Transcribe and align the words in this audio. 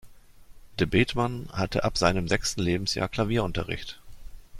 De 0.79 0.87
Bethmann 0.87 1.47
hatte 1.53 1.83
ab 1.83 1.95
seinem 1.95 2.27
sechsten 2.27 2.63
Lebensjahr 2.63 3.07
Klavierunterricht. 3.07 3.99